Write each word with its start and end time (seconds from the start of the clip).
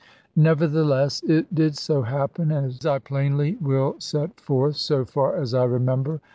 Nevertheless 0.35 1.21
it 1.25 1.53
did 1.53 1.77
so 1.77 2.01
happen, 2.01 2.51
as 2.51 2.83
I 2.87 2.97
plainly 2.97 3.57
will 3.61 3.97
set 3.99 4.39
forth, 4.39 4.77
so 4.77 5.05
far 5.05 5.35
as 5.35 5.53
I 5.53 5.65
remember. 5.65 6.21